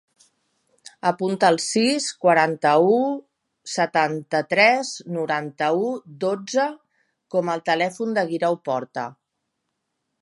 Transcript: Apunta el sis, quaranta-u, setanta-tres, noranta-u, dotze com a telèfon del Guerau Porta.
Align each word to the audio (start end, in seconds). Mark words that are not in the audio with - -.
Apunta 1.09 1.49
el 1.53 1.59
sis, 1.65 2.07
quaranta-u, 2.23 2.95
setanta-tres, 3.73 4.95
noranta-u, 5.19 5.93
dotze 6.25 6.67
com 7.37 7.53
a 7.53 7.59
telèfon 7.71 8.17
del 8.19 8.33
Guerau 8.35 8.59
Porta. 8.71 9.05